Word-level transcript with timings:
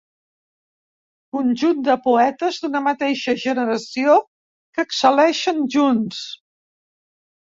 Conjunt 1.35 1.83
de 1.87 1.97
poetes 2.05 2.57
d'una 2.63 2.81
mateixa 2.85 3.35
generació 3.43 4.15
que 4.79 4.85
excel·leixen 4.87 5.61
junts. 5.77 6.23